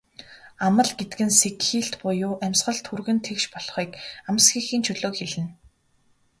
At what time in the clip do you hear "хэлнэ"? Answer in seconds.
5.17-5.49